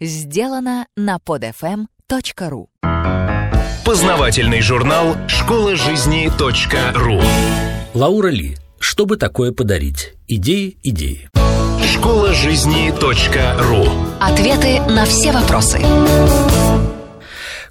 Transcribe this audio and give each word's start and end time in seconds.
сделано 0.00 0.86
на 0.96 1.18
podfm.ru 1.18 2.66
Познавательный 3.84 4.60
журнал 4.60 5.16
«Школа 5.28 5.76
жизни 5.76 6.30
.ру» 6.94 7.20
Лаура 7.92 8.28
Ли. 8.28 8.56
Что 8.78 9.06
бы 9.06 9.16
такое 9.16 9.52
подарить? 9.52 10.14
Идеи, 10.26 10.78
идеи. 10.82 11.28
Школа 11.92 12.32
жизни 12.32 12.90
.ру 12.90 13.86
Ответы 14.20 14.80
на 14.90 15.04
все 15.04 15.32
вопросы. 15.32 15.80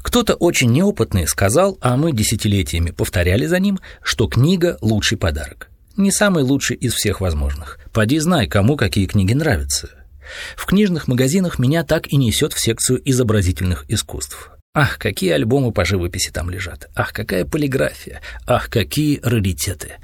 Кто-то 0.01 0.35
очень 0.35 0.71
неопытный 0.71 1.27
сказал, 1.27 1.77
а 1.81 1.97
мы 1.97 2.11
десятилетиями 2.11 2.91
повторяли 2.91 3.45
за 3.45 3.59
ним, 3.59 3.79
что 4.03 4.27
книга– 4.27 4.77
лучший 4.81 5.17
подарок. 5.17 5.69
Не 5.97 6.11
самый 6.11 6.43
лучший 6.43 6.75
из 6.75 6.93
всех 6.93 7.21
возможных. 7.21 7.79
Поди 7.91 8.19
знай, 8.19 8.47
кому 8.47 8.77
какие 8.77 9.07
книги 9.07 9.33
нравятся. 9.33 10.02
В 10.55 10.65
книжных 10.65 11.07
магазинах 11.07 11.59
меня 11.59 11.83
так 11.83 12.07
и 12.07 12.17
несет 12.17 12.53
в 12.53 12.59
секцию 12.59 13.01
изобразительных 13.03 13.85
искусств. 13.87 14.51
Ах, 14.75 14.97
какие 14.97 15.29
альбомы 15.29 15.71
по 15.71 15.85
живописи 15.85 16.31
там 16.31 16.49
лежат. 16.49 16.89
Ах, 16.95 17.13
какая 17.13 17.45
полиграфия. 17.45 18.21
Ах, 18.47 18.71
какие 18.71 19.19
раритеты. 19.21 19.97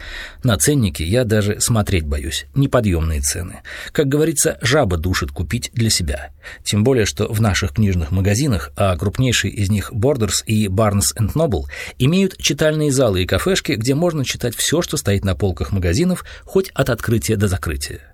На 0.44 0.58
ценники 0.58 1.02
я 1.02 1.24
даже 1.24 1.60
смотреть 1.60 2.06
боюсь. 2.06 2.46
Неподъемные 2.54 3.20
цены. 3.20 3.62
Как 3.92 4.08
говорится, 4.08 4.60
жаба 4.62 4.98
душит 4.98 5.32
купить 5.32 5.72
для 5.74 5.90
себя. 5.90 6.30
Тем 6.64 6.84
более, 6.84 7.08
что 7.08 7.34
в 7.34 7.42
наших 7.42 7.74
книжных 7.74 8.12
магазинах, 8.12 8.70
а 8.76 8.96
крупнейшие 8.96 9.52
из 9.52 9.72
них 9.72 9.92
Borders 9.92 10.46
и 10.46 10.68
Barnes 10.68 11.18
Noble, 11.18 11.64
имеют 11.98 12.38
читальные 12.38 12.92
залы 12.92 13.24
и 13.24 13.26
кафешки, 13.26 13.72
где 13.72 13.96
можно 13.96 14.24
читать 14.24 14.56
все, 14.56 14.84
что 14.84 14.98
стоит 14.98 15.26
на 15.26 15.34
полках 15.34 15.72
магазинов, 15.72 16.24
хоть 16.44 16.70
от 16.76 16.92
открытия 16.92 17.38
до 17.38 17.48
закрытия. 17.48 18.09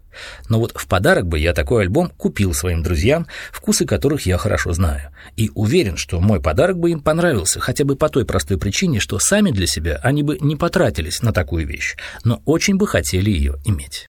Но 0.49 0.59
вот 0.59 0.73
в 0.75 0.87
подарок 0.87 1.27
бы 1.27 1.39
я 1.39 1.53
такой 1.53 1.83
альбом 1.83 2.09
купил 2.09 2.53
своим 2.53 2.83
друзьям, 2.83 3.27
вкусы 3.51 3.85
которых 3.85 4.25
я 4.25 4.37
хорошо 4.37 4.73
знаю. 4.73 5.11
И 5.35 5.51
уверен, 5.53 5.97
что 5.97 6.19
мой 6.19 6.41
подарок 6.41 6.77
бы 6.77 6.91
им 6.91 7.01
понравился, 7.01 7.59
хотя 7.59 7.85
бы 7.85 7.95
по 7.95 8.09
той 8.09 8.25
простой 8.25 8.57
причине, 8.57 8.99
что 8.99 9.19
сами 9.19 9.51
для 9.51 9.67
себя 9.67 9.99
они 10.03 10.23
бы 10.23 10.37
не 10.39 10.55
потратились 10.55 11.21
на 11.21 11.33
такую 11.33 11.67
вещь, 11.67 11.95
но 12.23 12.41
очень 12.45 12.77
бы 12.77 12.87
хотели 12.87 13.29
ее 13.29 13.55
иметь. 13.65 14.07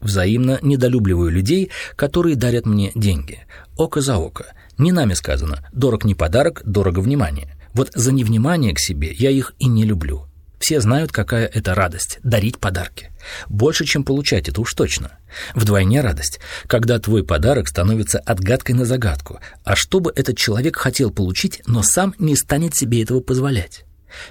Взаимно 0.00 0.58
недолюбливаю 0.62 1.30
людей, 1.30 1.70
которые 1.96 2.36
дарят 2.36 2.66
мне 2.66 2.92
деньги. 2.94 3.46
Око 3.76 4.00
за 4.00 4.18
око. 4.18 4.46
Не 4.76 4.92
нами 4.92 5.14
сказано 5.14 5.66
«дорог 5.72 6.04
не 6.04 6.14
подарок, 6.14 6.62
дорого 6.64 7.00
внимание». 7.00 7.56
Вот 7.72 7.90
за 7.94 8.12
невнимание 8.12 8.72
к 8.72 8.78
себе 8.78 9.12
я 9.12 9.30
их 9.30 9.54
и 9.58 9.66
не 9.66 9.84
люблю. 9.84 10.28
Все 10.64 10.80
знают, 10.80 11.12
какая 11.12 11.44
это 11.44 11.74
радость– 11.74 12.20
дарить 12.22 12.58
подарки. 12.58 13.10
Больше, 13.50 13.84
чем 13.84 14.02
получать, 14.02 14.48
это 14.48 14.62
уж 14.62 14.72
точно. 14.72 15.18
Вдвойне 15.54 16.00
радость, 16.00 16.40
когда 16.66 16.98
твой 16.98 17.22
подарок 17.22 17.68
становится 17.68 18.18
отгадкой 18.18 18.74
на 18.74 18.86
загадку, 18.86 19.40
а 19.62 19.76
что 19.76 20.00
бы 20.00 20.10
этот 20.16 20.38
человек 20.38 20.76
хотел 20.76 21.10
получить, 21.10 21.60
но 21.66 21.82
сам 21.82 22.14
не 22.18 22.34
станет 22.34 22.74
себе 22.74 23.02
этого 23.02 23.20
позволять. 23.20 23.84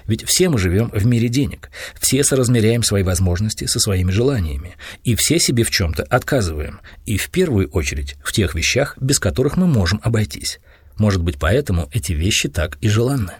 Ведь 0.08 0.24
все 0.24 0.48
мы 0.48 0.58
живем 0.58 0.90
в 0.90 1.06
мире 1.06 1.28
денег, 1.28 1.70
все 2.00 2.24
соразмеряем 2.24 2.82
свои 2.82 3.04
возможности 3.04 3.66
со 3.66 3.78
своими 3.78 4.10
желаниями, 4.10 4.74
и 5.04 5.14
все 5.14 5.38
себе 5.38 5.62
в 5.62 5.70
чем-то 5.70 6.02
отказываем, 6.02 6.80
и 7.06 7.16
в 7.16 7.30
первую 7.30 7.70
очередь 7.70 8.16
в 8.24 8.32
тех 8.32 8.56
вещах, 8.56 8.98
без 9.00 9.20
которых 9.20 9.56
мы 9.56 9.68
можем 9.68 10.00
обойтись. 10.02 10.58
Может 10.96 11.22
быть, 11.22 11.38
поэтому 11.38 11.88
эти 11.92 12.12
вещи 12.12 12.48
так 12.48 12.76
и 12.80 12.88
желанны. 12.88 13.34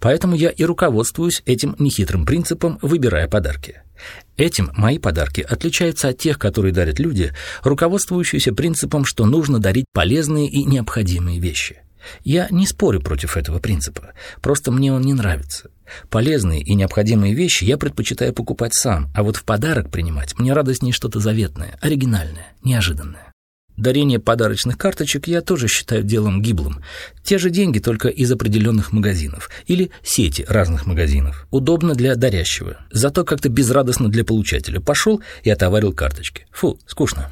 Поэтому 0.00 0.34
я 0.34 0.50
и 0.50 0.64
руководствуюсь 0.64 1.42
этим 1.46 1.76
нехитрым 1.78 2.26
принципом, 2.26 2.78
выбирая 2.82 3.28
подарки. 3.28 3.82
Этим 4.36 4.70
мои 4.76 4.98
подарки 4.98 5.40
отличаются 5.40 6.08
от 6.08 6.18
тех, 6.18 6.38
которые 6.38 6.72
дарят 6.72 6.98
люди, 6.98 7.32
руководствующиеся 7.62 8.52
принципом, 8.52 9.04
что 9.04 9.26
нужно 9.26 9.58
дарить 9.58 9.86
полезные 9.92 10.48
и 10.48 10.64
необходимые 10.64 11.38
вещи. 11.38 11.82
Я 12.24 12.48
не 12.50 12.66
спорю 12.66 13.00
против 13.00 13.36
этого 13.36 13.58
принципа, 13.58 14.14
просто 14.40 14.72
мне 14.72 14.92
он 14.92 15.02
не 15.02 15.12
нравится. 15.12 15.70
Полезные 16.10 16.62
и 16.62 16.74
необходимые 16.74 17.34
вещи 17.34 17.64
я 17.64 17.76
предпочитаю 17.76 18.32
покупать 18.32 18.74
сам, 18.74 19.10
а 19.14 19.22
вот 19.22 19.36
в 19.36 19.44
подарок 19.44 19.90
принимать 19.90 20.38
мне 20.38 20.52
радостнее 20.52 20.92
что-то 20.92 21.20
заветное, 21.20 21.78
оригинальное, 21.80 22.54
неожиданное. 22.64 23.31
Дарение 23.76 24.18
подарочных 24.18 24.76
карточек 24.76 25.28
я 25.28 25.40
тоже 25.40 25.68
считаю 25.68 26.02
делом 26.02 26.42
гиблым. 26.42 26.82
Те 27.24 27.38
же 27.38 27.50
деньги, 27.50 27.78
только 27.78 28.08
из 28.08 28.30
определенных 28.30 28.92
магазинов. 28.92 29.50
Или 29.66 29.90
сети 30.02 30.44
разных 30.48 30.86
магазинов. 30.86 31.46
Удобно 31.50 31.94
для 31.94 32.14
дарящего. 32.14 32.78
Зато 32.90 33.24
как-то 33.24 33.48
безрадостно 33.48 34.08
для 34.08 34.24
получателя. 34.24 34.80
Пошел 34.80 35.22
и 35.42 35.50
отоварил 35.50 35.92
карточки. 35.92 36.46
Фу, 36.52 36.78
скучно. 36.86 37.30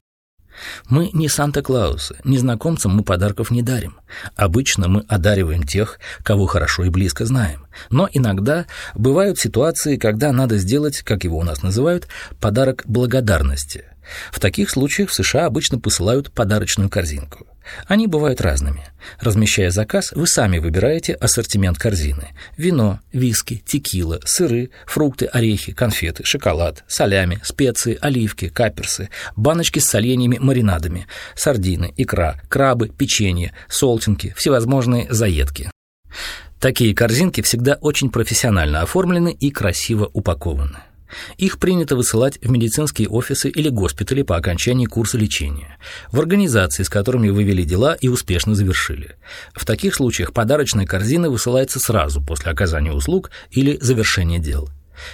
Мы 0.88 1.10
не 1.12 1.28
Санта-Клаусы, 1.28 2.16
незнакомцам 2.24 2.94
мы 2.94 3.02
подарков 3.02 3.50
не 3.50 3.62
дарим. 3.62 3.96
Обычно 4.36 4.88
мы 4.88 5.04
одариваем 5.08 5.62
тех, 5.62 5.98
кого 6.22 6.46
хорошо 6.46 6.84
и 6.84 6.90
близко 6.90 7.24
знаем. 7.24 7.66
Но 7.90 8.08
иногда 8.12 8.66
бывают 8.94 9.38
ситуации, 9.38 9.96
когда 9.96 10.32
надо 10.32 10.58
сделать, 10.58 11.02
как 11.02 11.24
его 11.24 11.38
у 11.38 11.44
нас 11.44 11.62
называют, 11.62 12.08
подарок 12.40 12.82
благодарности. 12.86 13.84
В 14.32 14.41
таких 14.41 14.71
случаях 14.71 15.10
в 15.10 15.15
США 15.15 15.47
обычно 15.47 15.78
посылают 15.78 16.32
подарочную 16.32 16.88
корзинку. 16.88 17.47
Они 17.87 18.06
бывают 18.06 18.41
разными. 18.41 18.84
Размещая 19.21 19.71
заказ, 19.71 20.12
вы 20.12 20.26
сами 20.26 20.59
выбираете 20.59 21.15
ассортимент 21.15 21.78
корзины. 21.78 22.31
Вино, 22.56 23.00
виски, 23.12 23.62
текила, 23.65 24.20
сыры, 24.25 24.70
фрукты, 24.87 25.26
орехи, 25.26 25.72
конфеты, 25.72 26.25
шоколад, 26.25 26.84
солями, 26.88 27.41
специи, 27.43 27.99
оливки, 28.00 28.49
каперсы, 28.49 29.10
баночки 29.37 29.78
с 29.78 29.87
соленьями, 29.87 30.38
маринадами, 30.38 31.06
сардины, 31.34 31.93
икра, 31.97 32.41
крабы, 32.49 32.88
печенье, 32.88 33.53
солтинки, 33.69 34.34
всевозможные 34.37 35.06
заедки. 35.10 35.70
Такие 36.59 36.94
корзинки 36.94 37.41
всегда 37.41 37.78
очень 37.81 38.10
профессионально 38.10 38.82
оформлены 38.82 39.32
и 39.32 39.50
красиво 39.50 40.10
упакованы. 40.12 40.78
Их 41.38 41.59
принято 41.59 41.97
высылать 41.97 42.38
в 42.43 42.50
медицинские 42.50 43.09
офисы 43.09 43.48
или 43.48 43.69
госпитали 43.69 44.22
по 44.22 44.37
окончании 44.37 44.87
курса 44.87 45.19
лечения, 45.19 45.78
в 46.12 46.21
организации, 46.21 46.82
с 46.82 46.88
которыми 46.88 47.31
вы 47.31 47.44
вели 47.44 47.65
дела 47.65 47.94
и 47.94 48.09
успешно 48.09 48.54
завершили. 48.54 49.16
В 49.54 49.65
таких 49.65 49.94
случаях 49.94 50.32
подарочная 50.32 50.87
корзина 50.87 51.31
высылается 51.31 51.78
сразу 51.78 52.22
после 52.22 52.53
оказания 52.53 52.93
услуг 52.93 53.31
или 53.50 53.78
завершения 53.81 54.38
дел. 54.38 54.69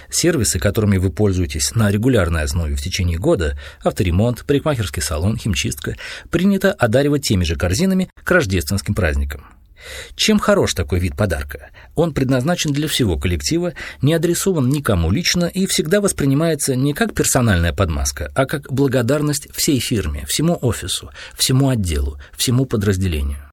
Сервисы, 0.09 0.59
которыми 0.59 0.97
вы 0.97 1.11
пользуетесь 1.11 1.73
на 1.73 1.89
регулярной 1.89 2.43
основе 2.43 2.75
в 2.75 2.81
течение 2.81 3.17
года, 3.17 3.57
авторемонт, 3.83 4.45
парикмахерский 4.45 5.01
салон, 5.01 5.37
химчистка, 5.37 5.95
принято 6.29 6.73
одаривать 6.73 7.25
теми 7.25 7.43
же 7.43 7.55
корзинами 7.55 8.09
к 8.23 8.31
рождественским 8.31 8.93
праздникам. 8.93 9.56
Чем 10.15 10.39
хорош 10.39 10.73
такой 10.73 10.99
вид 10.99 11.15
подарка? 11.15 11.69
Он 11.95 12.13
предназначен 12.13 12.71
для 12.71 12.87
всего 12.87 13.17
коллектива, 13.17 13.73
не 14.01 14.13
адресован 14.13 14.69
никому 14.69 15.11
лично 15.11 15.45
и 15.45 15.65
всегда 15.65 16.01
воспринимается 16.01 16.75
не 16.75 16.93
как 16.93 17.13
персональная 17.13 17.73
подмазка, 17.73 18.31
а 18.35 18.45
как 18.45 18.71
благодарность 18.71 19.47
всей 19.53 19.79
фирме, 19.79 20.25
всему 20.27 20.57
офису, 20.61 21.11
всему 21.35 21.69
отделу, 21.69 22.19
всему 22.35 22.65
подразделению. 22.65 23.47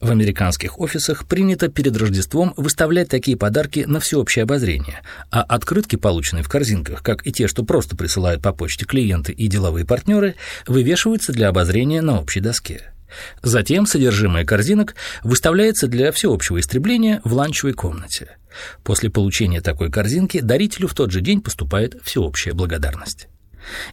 В 0.00 0.10
американских 0.10 0.80
офисах 0.80 1.26
принято 1.26 1.68
перед 1.68 1.94
Рождеством 1.94 2.54
выставлять 2.56 3.10
такие 3.10 3.36
подарки 3.36 3.84
на 3.86 4.00
всеобщее 4.00 4.44
обозрение, 4.44 5.02
а 5.30 5.42
открытки, 5.42 5.96
полученные 5.96 6.42
в 6.42 6.48
корзинках, 6.48 7.02
как 7.02 7.26
и 7.26 7.32
те, 7.32 7.46
что 7.46 7.64
просто 7.64 7.96
присылают 7.96 8.40
по 8.40 8.54
почте 8.54 8.86
клиенты 8.86 9.32
и 9.32 9.46
деловые 9.46 9.84
партнеры, 9.84 10.36
вывешиваются 10.66 11.32
для 11.32 11.48
обозрения 11.48 12.00
на 12.00 12.18
общей 12.18 12.40
доске. 12.40 12.94
Затем 13.42 13.86
содержимое 13.86 14.44
корзинок 14.44 14.94
выставляется 15.22 15.86
для 15.86 16.12
всеобщего 16.12 16.60
истребления 16.60 17.20
в 17.24 17.34
ланчевой 17.34 17.72
комнате. 17.72 18.36
После 18.82 19.10
получения 19.10 19.60
такой 19.60 19.90
корзинки 19.90 20.40
дарителю 20.40 20.88
в 20.88 20.94
тот 20.94 21.10
же 21.10 21.20
день 21.20 21.40
поступает 21.40 21.96
всеобщая 22.02 22.52
благодарность. 22.52 23.28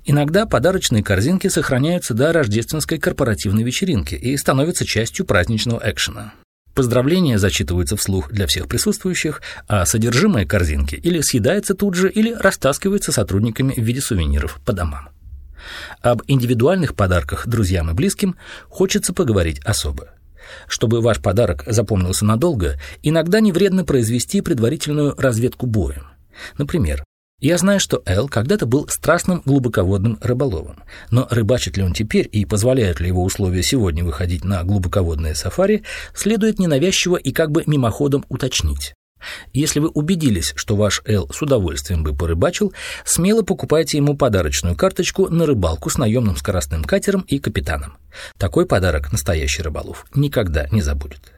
Иногда 0.06 0.46
подарочные 0.46 1.04
корзинки 1.04 1.48
сохраняются 1.48 2.14
до 2.14 2.32
рождественской 2.32 3.00
корпоративной 3.00 3.64
вечеринки 3.64 4.16
и 4.16 4.36
становятся 4.38 4.86
частью 4.86 5.26
праздничного 5.26 5.82
экшена. 5.84 6.34
Поздравления 6.74 7.40
зачитываются 7.40 7.98
вслух 7.98 8.32
для 8.32 8.46
всех 8.46 8.68
присутствующих, 8.68 9.42
а 9.68 9.86
содержимое 9.86 10.46
корзинки 10.46 10.96
или 10.96 11.22
съедается 11.22 11.74
тут 11.74 11.96
же, 11.96 12.10
или 12.10 12.32
растаскивается 12.34 13.12
сотрудниками 13.12 13.74
в 13.74 13.84
виде 13.84 14.00
сувениров 14.00 14.60
по 14.64 14.74
домам. 14.74 15.10
Об 16.02 16.22
индивидуальных 16.28 16.96
подарках 16.96 17.48
друзьям 17.48 17.90
и 17.90 17.94
близким 17.94 18.36
хочется 18.70 19.14
поговорить 19.14 19.60
особо. 19.66 20.10
Чтобы 20.68 21.02
ваш 21.02 21.22
подарок 21.22 21.64
запомнился 21.68 22.26
надолго, 22.26 22.80
иногда 23.04 23.40
не 23.40 23.52
вредно 23.52 23.84
произвести 23.84 24.42
предварительную 24.42 25.16
разведку 25.18 25.66
боем. 25.66 26.08
Например, 26.58 27.04
я 27.40 27.60
знаю, 27.60 27.80
что 27.80 28.02
Эл 28.08 28.28
когда-то 28.28 28.66
был 28.66 28.88
страстным 28.88 29.44
глубоководным 29.46 30.18
рыболовом, 30.22 30.84
но 31.12 31.28
рыбачит 31.30 31.78
ли 31.78 31.84
он 31.84 31.94
теперь 31.94 32.28
и 32.32 32.46
позволяют 32.46 33.00
ли 33.00 33.08
его 33.10 33.24
условия 33.24 33.62
сегодня 33.62 34.04
выходить 34.04 34.44
на 34.44 34.64
глубоководное 34.64 35.36
сафари, 35.36 35.84
следует 36.16 36.58
ненавязчиво 36.58 37.16
и 37.16 37.32
как 37.32 37.52
бы 37.52 37.64
мимоходом 37.68 38.26
уточнить. 38.30 38.96
Если 39.54 39.80
вы 39.80 39.90
убедились, 39.90 40.54
что 40.56 40.76
ваш 40.76 41.02
Эл 41.06 41.30
с 41.32 41.42
удовольствием 41.42 42.04
бы 42.04 42.14
порыбачил, 42.14 42.74
смело 43.06 43.42
покупайте 43.42 43.98
ему 43.98 44.16
подарочную 44.16 44.76
карточку 44.76 45.30
на 45.30 45.46
рыбалку 45.46 45.90
с 45.90 45.98
наемным 45.98 46.36
скоростным 46.36 46.84
катером 46.84 47.22
и 47.22 47.40
капитаном. 47.40 47.98
Такой 48.38 48.66
подарок 48.66 49.12
настоящий 49.12 49.62
рыболов 49.62 50.06
никогда 50.14 50.68
не 50.72 50.82
забудет. 50.82 51.37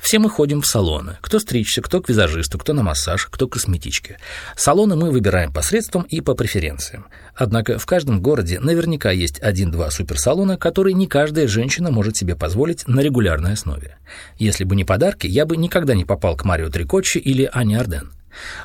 Все 0.00 0.18
мы 0.18 0.30
ходим 0.30 0.62
в 0.62 0.66
салоны. 0.66 1.18
Кто 1.20 1.38
стричься, 1.38 1.82
кто 1.82 2.00
к 2.00 2.08
визажисту, 2.08 2.58
кто 2.58 2.72
на 2.72 2.82
массаж, 2.82 3.26
кто 3.26 3.48
к 3.48 3.52
косметичке. 3.52 4.18
Салоны 4.56 4.96
мы 4.96 5.10
выбираем 5.10 5.52
по 5.52 5.62
средствам 5.62 6.02
и 6.02 6.20
по 6.20 6.34
преференциям. 6.34 7.06
Однако 7.34 7.78
в 7.78 7.86
каждом 7.86 8.20
городе 8.20 8.60
наверняка 8.60 9.10
есть 9.10 9.40
один-два 9.40 9.90
суперсалона, 9.90 10.56
которые 10.56 10.94
не 10.94 11.06
каждая 11.06 11.48
женщина 11.48 11.90
может 11.90 12.16
себе 12.16 12.36
позволить 12.36 12.86
на 12.86 13.00
регулярной 13.00 13.52
основе. 13.52 13.96
Если 14.38 14.64
бы 14.64 14.76
не 14.76 14.84
подарки, 14.84 15.26
я 15.26 15.46
бы 15.46 15.56
никогда 15.56 15.94
не 15.94 16.04
попал 16.04 16.36
к 16.36 16.44
Марио 16.44 16.70
Трикотчи 16.70 17.18
или 17.18 17.48
Ане 17.52 17.78
Арден. 17.78 18.12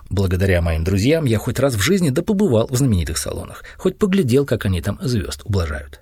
Благодаря 0.09 0.61
моим 0.61 0.83
друзьям 0.83 1.25
я 1.25 1.37
хоть 1.37 1.59
раз 1.59 1.75
в 1.75 1.81
жизни 1.81 2.09
да 2.09 2.21
побывал 2.21 2.67
в 2.67 2.77
знаменитых 2.77 3.17
салонах, 3.17 3.63
хоть 3.77 3.97
поглядел, 3.97 4.45
как 4.45 4.65
они 4.65 4.81
там 4.81 4.99
звезд 5.01 5.41
ублажают. 5.43 6.01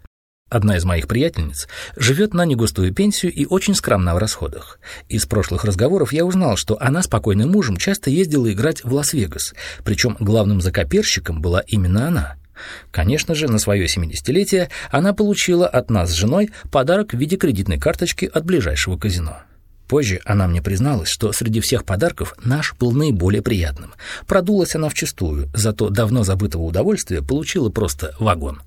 Одна 0.53 0.77
из 0.77 0.85
моих 0.85 1.07
приятельниц 1.07 1.67
живет 1.95 2.35
на 2.35 2.45
негустую 2.45 2.93
пенсию 2.93 3.33
и 3.33 3.47
очень 3.47 3.73
скромна 3.73 4.13
в 4.13 4.19
расходах. 4.19 4.77
Из 5.09 5.25
прошлых 5.25 5.65
разговоров 5.65 6.13
я 6.13 6.25
узнал, 6.25 6.57
что 6.57 6.77
она 6.79 7.01
с 7.01 7.07
покойным 7.07 7.49
мужем 7.49 7.75
часто 7.77 8.11
ездила 8.11 8.53
играть 8.53 8.83
в 8.83 8.93
Лас-Вегас, 8.93 9.55
причем 9.83 10.15
главным 10.19 10.61
закоперщиком 10.61 11.41
была 11.41 11.61
именно 11.61 12.07
она. 12.07 12.35
Конечно 12.91 13.33
же, 13.33 13.47
на 13.47 13.57
свое 13.57 13.87
70-летие 13.87 14.69
она 14.91 15.13
получила 15.13 15.67
от 15.67 15.89
нас 15.89 16.11
с 16.11 16.13
женой 16.13 16.51
подарок 16.71 17.13
в 17.13 17.17
виде 17.17 17.35
кредитной 17.35 17.79
карточки 17.79 18.29
от 18.31 18.45
ближайшего 18.45 18.95
казино. 18.95 19.39
Позже 19.87 20.21
она 20.23 20.47
мне 20.47 20.61
призналась, 20.61 21.09
что 21.09 21.31
среди 21.31 21.61
всех 21.61 21.83
подарков 21.83 22.35
наш 22.43 22.75
был 22.75 22.91
наиболее 22.91 23.41
приятным. 23.41 23.95
Продулась 24.27 24.75
она 24.75 24.89
вчистую, 24.89 25.49
зато 25.55 25.89
давно 25.89 26.23
забытого 26.23 26.61
удовольствия 26.61 27.23
получила 27.23 27.71
просто 27.71 28.15
вагон. 28.19 28.61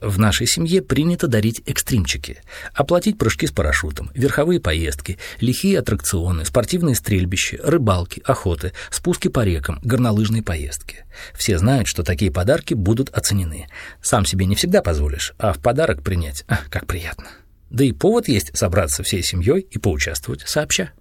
В 0.00 0.18
нашей 0.18 0.46
семье 0.46 0.82
принято 0.82 1.26
дарить 1.26 1.62
экстримчики, 1.66 2.38
оплатить 2.74 3.18
прыжки 3.18 3.46
с 3.46 3.52
парашютом, 3.52 4.10
верховые 4.14 4.60
поездки, 4.60 5.18
лихие 5.40 5.78
аттракционы, 5.78 6.44
спортивные 6.44 6.94
стрельбища, 6.94 7.58
рыбалки, 7.62 8.22
охоты, 8.24 8.72
спуски 8.90 9.28
по 9.28 9.44
рекам, 9.44 9.78
горнолыжные 9.82 10.42
поездки. 10.42 11.04
Все 11.34 11.58
знают, 11.58 11.88
что 11.88 12.02
такие 12.02 12.30
подарки 12.30 12.74
будут 12.74 13.10
оценены. 13.10 13.66
Сам 14.02 14.24
себе 14.24 14.46
не 14.46 14.54
всегда 14.54 14.82
позволишь, 14.82 15.34
а 15.38 15.52
в 15.52 15.58
подарок 15.58 16.02
принять, 16.02 16.44
а, 16.48 16.60
как 16.70 16.86
приятно. 16.86 17.26
Да 17.70 17.84
и 17.84 17.92
повод 17.92 18.28
есть 18.28 18.56
собраться 18.56 19.02
всей 19.02 19.22
семьей 19.22 19.60
и 19.60 19.78
поучаствовать 19.78 20.42
сообща. 20.46 20.92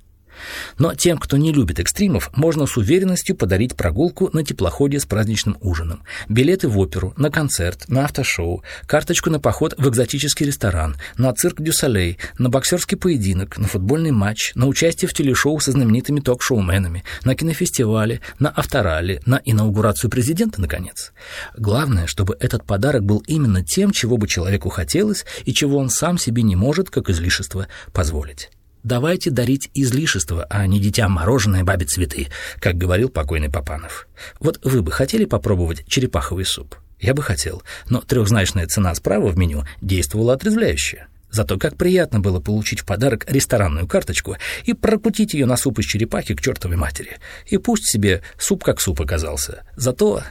Но 0.77 0.93
тем, 0.95 1.17
кто 1.17 1.37
не 1.37 1.51
любит 1.51 1.79
экстримов, 1.79 2.29
можно 2.35 2.65
с 2.65 2.77
уверенностью 2.77 3.35
подарить 3.35 3.75
прогулку 3.75 4.29
на 4.33 4.43
теплоходе 4.43 4.99
с 4.99 5.05
праздничным 5.05 5.57
ужином, 5.61 6.03
билеты 6.29 6.67
в 6.67 6.77
оперу, 6.77 7.13
на 7.17 7.29
концерт, 7.29 7.87
на 7.87 8.05
автошоу, 8.05 8.63
карточку 8.85 9.29
на 9.29 9.39
поход 9.39 9.73
в 9.77 9.87
экзотический 9.89 10.45
ресторан, 10.45 10.95
на 11.17 11.33
цирк 11.33 11.61
Дю 11.61 11.73
Солей, 11.73 12.17
на 12.37 12.49
боксерский 12.49 12.97
поединок, 12.97 13.57
на 13.57 13.67
футбольный 13.67 14.11
матч, 14.11 14.53
на 14.55 14.67
участие 14.67 15.09
в 15.09 15.13
телешоу 15.13 15.59
со 15.59 15.71
знаменитыми 15.71 16.19
ток-шоуменами, 16.19 17.03
на 17.23 17.35
кинофестивале, 17.35 18.21
на 18.39 18.49
авторале, 18.49 19.21
на 19.25 19.41
инаугурацию 19.43 20.09
президента, 20.09 20.61
наконец. 20.61 21.11
Главное, 21.57 22.07
чтобы 22.07 22.37
этот 22.39 22.65
подарок 22.65 23.03
был 23.03 23.23
именно 23.27 23.63
тем, 23.63 23.91
чего 23.91 24.17
бы 24.17 24.27
человеку 24.27 24.69
хотелось 24.69 25.25
и 25.45 25.53
чего 25.53 25.77
он 25.77 25.89
сам 25.89 26.17
себе 26.17 26.43
не 26.43 26.55
может, 26.55 26.89
как 26.89 27.09
излишество, 27.09 27.67
позволить 27.93 28.49
давайте 28.85 29.31
дарить 29.31 29.69
излишество, 29.73 30.45
а 30.49 30.65
не 30.67 30.79
дитя 30.79 31.09
мороженое, 31.09 31.63
бабе 31.63 31.85
цветы, 31.85 32.27
как 32.59 32.75
говорил 32.75 33.09
покойный 33.09 33.49
Папанов. 33.49 34.07
Вот 34.39 34.59
вы 34.63 34.81
бы 34.81 34.91
хотели 34.91 35.25
попробовать 35.25 35.85
черепаховый 35.87 36.45
суп? 36.45 36.75
Я 36.99 37.13
бы 37.13 37.21
хотел, 37.21 37.63
но 37.89 37.99
трехзначная 37.99 38.67
цена 38.67 38.95
справа 38.95 39.27
в 39.27 39.37
меню 39.37 39.63
действовала 39.81 40.33
отрезвляюще. 40.33 41.07
Зато 41.31 41.57
как 41.57 41.75
приятно 41.75 42.19
было 42.21 42.39
получить 42.39 42.79
в 42.79 42.85
подарок 42.85 43.25
ресторанную 43.29 43.87
карточку 43.87 44.37
и 44.63 44.73
прокрутить 44.73 45.33
ее 45.33 45.45
на 45.45 45.57
суп 45.57 45.79
из 45.79 45.85
черепахи 45.85 46.33
к 46.33 46.41
чертовой 46.41 46.77
матери. 46.77 47.17
И 47.47 47.57
пусть 47.57 47.91
себе 47.91 48.21
суп 48.37 48.63
как 48.63 48.79
суп 48.79 49.01
оказался. 49.01 49.63
Зато... 49.75 50.23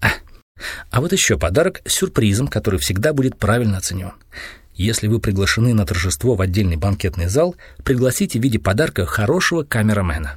А, 0.00 0.10
а 0.90 1.00
вот 1.00 1.12
еще 1.12 1.38
подарок 1.38 1.80
сюрпризом, 1.86 2.48
который 2.48 2.78
всегда 2.78 3.14
будет 3.14 3.38
правильно 3.38 3.78
оценен. 3.78 4.12
Если 4.78 5.08
вы 5.08 5.18
приглашены 5.18 5.74
на 5.74 5.84
торжество 5.84 6.36
в 6.36 6.40
отдельный 6.40 6.76
банкетный 6.76 7.26
зал, 7.26 7.56
пригласите 7.82 8.38
в 8.38 8.42
виде 8.42 8.60
подарка 8.60 9.06
хорошего 9.06 9.64
камерамена. 9.64 10.36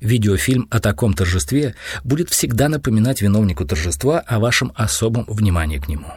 Видеофильм 0.00 0.68
о 0.70 0.78
таком 0.78 1.14
торжестве 1.14 1.74
будет 2.04 2.30
всегда 2.30 2.68
напоминать 2.68 3.22
виновнику 3.22 3.64
торжества 3.64 4.20
о 4.20 4.38
вашем 4.38 4.72
особом 4.76 5.24
внимании 5.26 5.78
к 5.78 5.88
нему. 5.88 6.12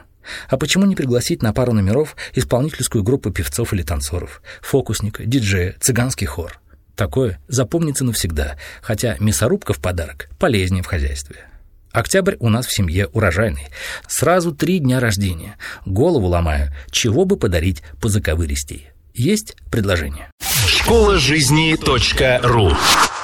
А 0.47 0.57
почему 0.57 0.85
не 0.85 0.95
пригласить 0.95 1.41
на 1.41 1.53
пару 1.53 1.73
номеров 1.73 2.15
исполнительскую 2.33 3.03
группу 3.03 3.31
певцов 3.31 3.73
или 3.73 3.81
танцоров, 3.81 4.43
фокусника, 4.61 5.25
диджея, 5.25 5.75
цыганский 5.79 6.27
хор? 6.27 6.59
Такое 6.95 7.39
запомнится 7.47 8.05
навсегда, 8.05 8.57
хотя 8.83 9.17
мясорубка 9.19 9.73
в 9.73 9.79
подарок 9.79 10.29
полезнее 10.37 10.83
в 10.83 10.87
хозяйстве. 10.87 11.47
Октябрь 11.95 12.35
у 12.39 12.49
нас 12.49 12.67
в 12.67 12.75
семье 12.75 13.07
урожайный. 13.07 13.67
Сразу 14.05 14.53
три 14.53 14.79
дня 14.79 14.99
рождения. 14.99 15.57
Голову 15.85 16.27
ломаю, 16.27 16.73
чего 16.91 17.23
бы 17.23 17.37
подарить 17.37 17.81
по 18.01 18.09
заковыристей. 18.09 18.89
Есть 19.13 19.55
предложение? 19.71 20.29
Школа 20.67 21.17
жизни 21.17 21.77
.ру 22.43 22.73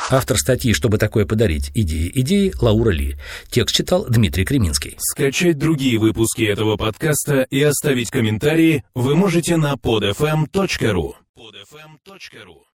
Автор 0.10 0.38
статьи 0.38 0.74
«Чтобы 0.74 0.98
такое 0.98 1.26
подарить. 1.26 1.72
Идеи, 1.74 2.10
идеи» 2.16 2.54
Лаура 2.62 2.92
Ли. 2.92 3.18
Текст 3.50 3.76
читал 3.76 4.06
Дмитрий 4.08 4.46
Креминский. 4.46 4.96
Скачать 5.00 5.58
другие 5.58 6.00
выпуски 6.00 6.44
этого 6.44 6.78
подкаста 6.78 7.42
и 7.50 7.62
оставить 7.62 8.10
комментарии 8.10 8.86
вы 8.96 9.16
можете 9.16 9.58
на 9.58 9.74
podfm.ru 9.74 11.14
podfm.ru 11.38 12.71